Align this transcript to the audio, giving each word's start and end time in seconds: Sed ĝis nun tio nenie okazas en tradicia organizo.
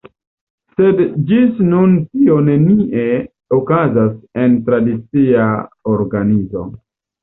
Sed 0.79 1.03
ĝis 1.31 1.59
nun 1.73 1.93
tio 2.07 2.39
nenie 2.49 3.05
okazas 3.61 4.19
en 4.49 4.59
tradicia 4.69 5.49
organizo. 5.97 6.71